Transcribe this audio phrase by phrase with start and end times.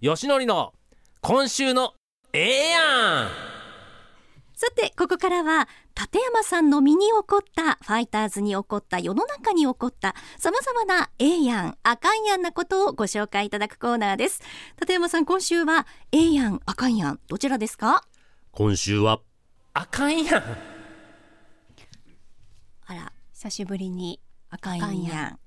[0.00, 0.74] よしのりの
[1.22, 1.94] 今週の
[2.32, 3.28] ええやん。
[4.54, 5.66] さてここからは
[6.00, 14.40] 立山さんの身に起こったファイターズに起こった世の中に起こったさまざまなええやんあかんやんなことをご紹介いただくコーナーです。
[14.80, 18.04] 立山さん今週はええやんあかんやんどちらですか？
[18.52, 19.18] 今週は
[19.74, 20.42] あかんやん。
[22.86, 24.78] あら久しぶりにあかん。
[24.78, 25.40] やん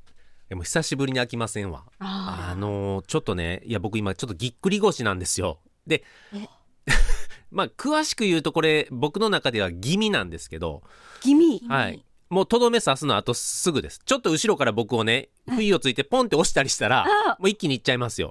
[0.52, 1.86] でも久しぶりに飽きませんわ。
[2.00, 5.60] ああのーちょっとねいや僕今ちょっとぎっくり腰なんですよ。
[5.88, 6.04] で
[6.36, 6.46] え？
[7.52, 10.84] まあ詳しく言うとこれ僕の中では気味なんですけど。
[11.22, 12.04] 気味はい。
[12.30, 14.02] もうとどめ刺すのあとすぐです。
[14.04, 18.30] ちょっと後ろから僕をね不意をついてポンって押したりしたらあもう一気にいっちゃいますよ。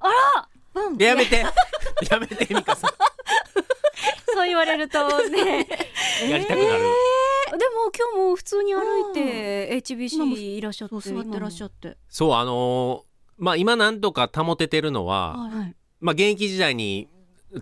[0.75, 1.01] うん。
[1.01, 1.37] いややめて。
[2.11, 2.87] やめて美香さ
[4.35, 5.67] そう言われるとね。
[6.27, 6.83] んやりたくなる、
[7.61, 10.95] でも今日も普通に歩いて今 HBC もいらっしゃって。
[11.01, 11.99] そう座ってらっしゃって。
[12.09, 15.77] そうあのーまあ今なんとか保ててるのは、はい。
[16.01, 17.09] まあ現役時代に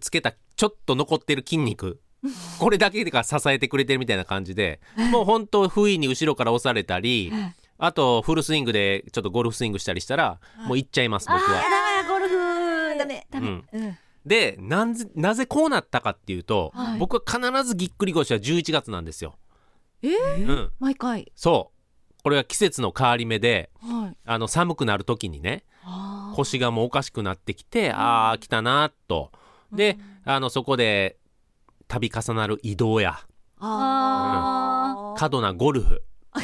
[0.00, 2.00] つけたちょっと残ってる筋肉。
[2.60, 4.80] これだけが支えてくれてるみたいな感じで
[5.12, 11.60] もう本当不意に後ろから押されたりえあとフルスイングでちょっとゴルフスイングしたりしたらもう行っちゃいます僕あは。
[11.60, 12.98] ーダメゴルフ。
[12.98, 13.46] ダメダメ。
[13.48, 13.68] うん。
[13.72, 13.98] うん。
[14.26, 16.98] でなんぜなぜこうなったかっていうと、はい。
[16.98, 19.36] 僕は必ずぎっくり腰は11月なんですよ。
[20.02, 21.32] えうん、毎回？
[21.34, 22.22] そう。
[22.22, 24.16] これは季節の変わり目ではい。
[24.24, 25.64] あの寒くなる時にね
[26.34, 29.32] 腰がもうおかしくなってきて、ああ来たなと。
[29.72, 31.16] で、あのそこで
[31.88, 33.18] 度重なる移動や
[33.58, 35.18] あー。
[35.18, 36.02] 過度なゴルフ。
[36.32, 36.40] あ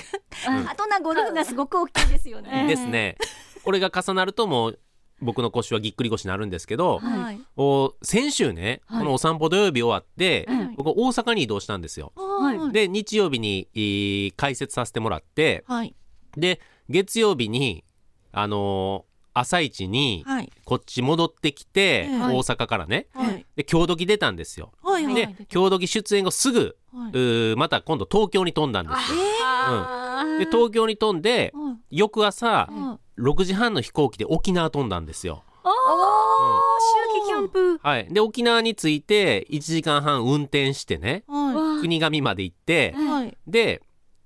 [0.65, 2.67] 過度なゴルフがすごく大きいですよね。
[2.67, 3.17] ですね。
[3.65, 4.79] これが重なるともう
[5.21, 7.41] 僕の腰はぎっくり腰になるんですけど、はい。
[7.57, 8.99] お先週ね、はい。
[9.01, 10.75] このお散歩土曜日終わって、はい。
[10.77, 12.13] 僕大阪に移動したんですよ。
[12.17, 12.73] はい。
[12.73, 15.95] で日曜日に、えー解説させてもらってはい。
[16.37, 17.85] で月曜日に
[18.33, 20.53] あのー朝一にはい。
[20.65, 22.37] こっち戻ってきて、はい。
[22.37, 23.07] 大阪からね。
[23.15, 23.45] はい。
[23.57, 24.73] で今日時出たんですよ。
[24.83, 26.77] はいはいで今日時出演後すぐ、
[27.57, 29.19] また今度東京に飛んだんですよ。
[29.43, 30.39] あー。
[30.39, 31.64] で東京に飛んではい
[31.97, 35.45] 翌朝はい6時半の飛行機で沖縄飛んだんですよ。
[37.27, 37.79] キャンプ。
[37.83, 43.37] はい、で沖縄に着いて1時間半運転してねはわ国頭まで行っていはい。
[43.47, 43.83] で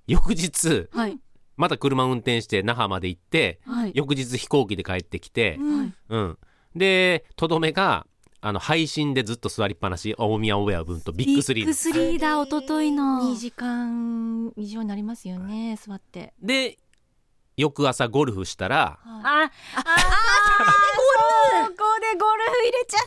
[0.07, 1.17] 翌日はい。
[1.55, 3.91] また車運転して那覇まで行ってはい。
[3.93, 5.95] 翌日飛行機で帰ってきて、うん。
[6.09, 6.37] うん、
[6.75, 8.05] でとどめが
[8.41, 13.31] あの配信でずっと座りっぱなし大宮オェア分とビッグスリービッグスリーだ一昨日の。
[13.31, 16.33] 2時間以上になりますよね座って。
[16.41, 16.79] で
[17.59, 19.83] 翌朝ゴルフしたらああこ
[21.67, 23.01] こでゴルフ入れちゃっ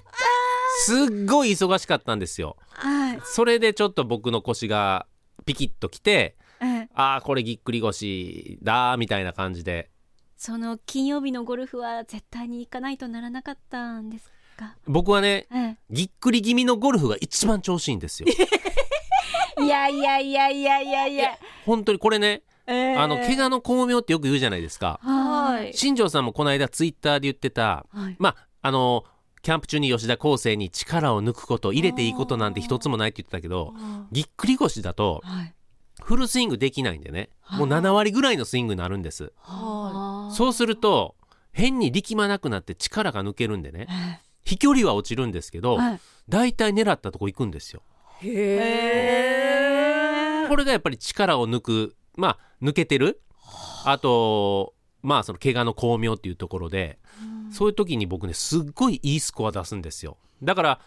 [0.85, 2.57] すっごい忙しかったんですよ。
[2.75, 3.21] たはい。
[3.25, 5.07] それでちょっと僕の腰が
[5.47, 6.89] ピキッときてええ。
[6.95, 9.91] ああこれぎっくり腰だーみたいな感じで。
[10.37, 18.29] その金曜日のゴルフは絶対に行かないとならなかったんですか、僕はねえぎっくり気味のゴルフが一番調子いいんですよ。
[18.29, 25.01] え、 いやいやいやいやいやいや、本当にこれね、ええあの怪我の巧妙ってよく言うじゃないですか。
[25.03, 25.73] はい。
[25.75, 28.17] 新庄さんもこの間ツイッターで言ってた、はい。
[28.19, 29.05] まああの
[29.43, 33.75] キャンプ中に吉田康生に力を抜くこと入れていいことなんて一つもないって言ってたけど
[34.13, 35.55] ぎっくり腰だとはい。
[36.01, 39.33] フルスイングできないんでねもう7割ぐらいのスイングになるんです。
[39.39, 41.17] はそうすると
[41.53, 46.01] 変に力まなくなって力が抜けるんでねえ飛距離は落ちるんですけどえはい。
[46.29, 47.83] 大体狙ったとこ行くんですよ。
[48.21, 53.21] へえこれがやっぱり力を抜くまあ抜けてる？
[53.85, 56.99] あとまあその怪我の巧妙っていうところで
[57.51, 60.17] そういう時に僕ねすっごいいいスコア出すんですよ。
[60.43, 60.81] だから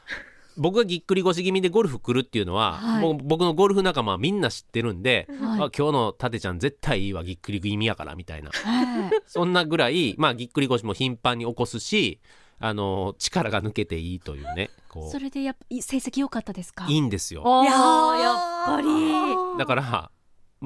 [0.58, 3.02] 僕がぎっくり腰気味でゴルフ来るっていうのは、はい。
[3.02, 5.38] もう僕のゴルフ仲間はみんな知ってるんで、はい。
[5.40, 8.52] あ今日のタテちゃん絶対いいわぎっくり気味やからみたいな。
[8.52, 9.12] はい。
[9.26, 12.22] そんなぐらいまあぎっくり腰も頻繁に起こすし
[12.60, 16.86] あの力が抜けていいというねこそれでやっぱ成績良かったですか？
[16.88, 17.42] ういいんですよ。
[17.42, 18.20] いやー。
[18.20, 18.38] やっ
[18.78, 19.60] ぱり。
[19.60, 20.12] だから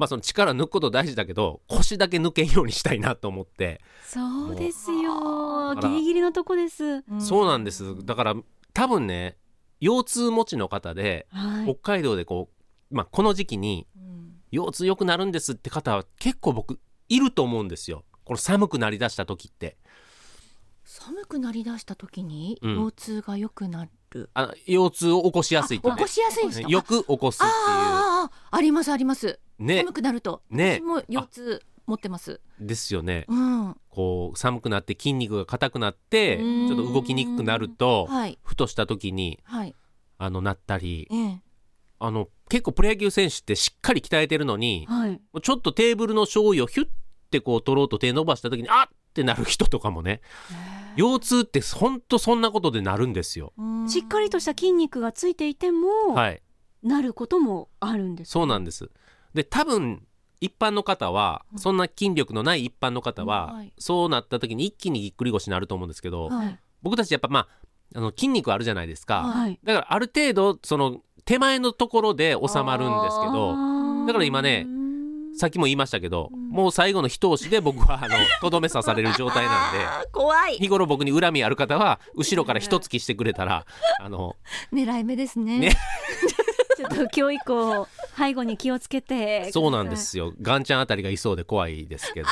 [0.00, 5.74] まあその力抜くこと大事だけど腰だけ抜けんようにしたいなと思って、そうですよ。
[5.74, 7.04] ギリギリのとこです。
[7.18, 8.04] そうなんです。
[8.06, 8.34] だから
[8.72, 9.36] 多分ね
[9.80, 11.66] 腰痛持ちの方ではい。
[11.66, 12.48] 北海道でこ
[12.90, 14.40] う、まあ、この時期にうん。
[14.50, 16.80] 腰痛良くなるんですって方は結構僕
[17.10, 18.04] いると思うんですよ。
[18.24, 19.76] この寒くなりだした時って。
[20.84, 22.76] 寒くなりだした時にうん。
[22.76, 24.30] 腰痛が良くなる。
[24.34, 25.94] あ腰痛を起こしやすいとね。
[25.94, 26.68] 起こしやすいんですか？
[26.68, 29.38] よく起こすっていああありますあります。
[29.58, 29.78] うね。
[29.78, 30.42] 寒くなると。
[30.50, 30.80] ね。
[30.80, 32.40] 私も腰痛持ってます。
[32.60, 33.24] ですよね。
[33.28, 33.76] うん。
[33.88, 38.38] こう寒くなって筋肉が硬くなってちょっと動きにくくなるとはい。
[38.44, 39.74] ふとした時にはい。
[40.18, 41.42] あのなったりええ。
[41.98, 45.20] あの結構プロ野球選手ってしっかり鍛えてるのにはい。
[45.42, 46.88] ちょっとテーブルの醤油をヒュッ
[47.30, 48.86] てこう取ろうと手伸ばした時にあっ！
[48.86, 50.20] ってなる人とかもね。
[50.96, 53.52] 腰痛ってほんとそんなことでなるんですよ。
[53.88, 56.42] しっかりとした筋肉がついていても、はい
[56.82, 58.90] なることもあるんですそうなんです。
[59.34, 60.06] で多分
[60.40, 63.72] 一般の方はそんな筋力のない一般の方は、うんはい。
[63.78, 66.58] そうなった時に一気にぎっくり腰になると思うんですけど、はい。
[66.82, 67.48] 僕たちやっぱまあ
[67.94, 69.58] あの筋肉あるじゃないですか、はい。
[69.62, 73.54] だからある程度その手前のところで収まるんですけど
[74.06, 74.66] だから今ね
[75.36, 79.78] さっきも言いましたけど、もう最後の一押しで僕はあのとどめ刺される状態なんで。
[80.12, 80.56] 怖い。
[80.56, 83.64] 日頃僕に恨みある方は後ろから一突きしてくれたら
[84.00, 84.36] あの
[84.72, 85.58] 狙い目ですね。
[85.58, 85.76] ね
[86.80, 89.52] ちょっと今日以降背後に気をつけて。
[89.52, 90.32] そうなんですよ。
[90.40, 92.28] ガンちゃんあたりがいそうで怖いですけど。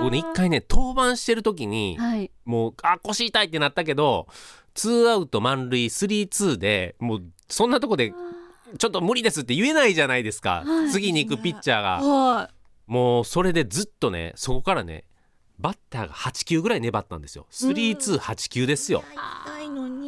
[0.00, 2.30] 僕ね一回ね登板してる時にはい。
[2.44, 4.26] もうあ腰痛いってなったけど
[4.74, 8.12] ツーアウト満塁スリーツーでもうそんなとこで
[8.78, 10.90] ちょっと無理ですって言えないじゃないですか、はい。
[10.90, 12.06] 次に行くピッチャーが。
[12.06, 12.50] は
[12.86, 15.04] もうそれでずっとねそこからね
[15.58, 17.46] バッターが8球ぐらい粘ったんですよ。
[17.48, 19.04] スリーツー8球ですよ、
[19.54, 20.01] 痛いのに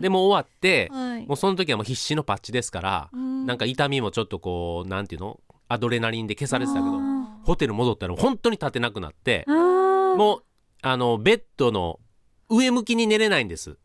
[0.00, 1.26] でもう終わって、はい。
[1.26, 5.40] もうその時はもう必死のパッチですから、なんか痛みもちょっとこうなんていうの？
[5.70, 6.98] アドレナリンで消されてたけど
[7.44, 10.42] ホテル戻ったら本当に立てなくなってもう
[10.80, 12.00] あのベッドの
[12.48, 13.76] 上向きに寝れないんです。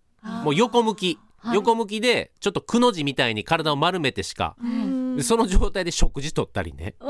[0.46, 1.56] もう横向き、はい。
[1.56, 5.18] 横向きでちょっとくの字みたいに体を丸めてしか、うん。
[5.18, 6.96] でその状態で食事取ったりね。
[7.00, 7.06] そ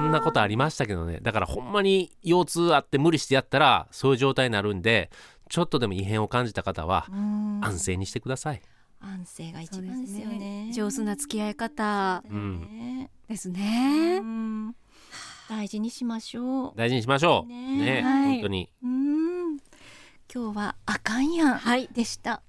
[0.00, 1.18] んなことありましたけどね。
[1.20, 5.10] だからほんまに腰痛あって無理してやったらそういう状態になるんで
[5.48, 7.60] ちょっとでも異変を感じた方はうん。
[7.64, 8.62] 安静にしてください、
[9.00, 10.70] 安静が一番ですよね。
[10.72, 13.10] 上手な付き合い方うんね。
[13.28, 14.20] ですうね。
[14.20, 14.74] ん。
[15.48, 16.72] 大事にしましょう。
[16.76, 17.48] 大事にしましょう。
[17.48, 18.00] ね。
[18.00, 18.02] ね。
[18.02, 18.32] はい。
[18.34, 18.70] 本当に。
[18.82, 19.56] うん。
[20.32, 21.58] 今日はあかんやん。
[21.58, 21.88] はい。
[21.92, 22.42] でした